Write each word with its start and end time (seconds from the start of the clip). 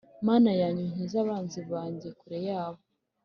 Mana 0.27 0.51
yanjye 0.61 0.81
unkize 0.87 1.17
abanzi 1.23 1.59
banjye 1.71 2.07
kure 2.19 2.39
yabo 2.49 2.81